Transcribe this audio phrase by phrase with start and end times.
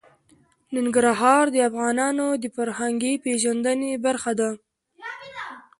[0.75, 4.49] ننګرهار د افغانانو د فرهنګي پیژندنې برخه ده.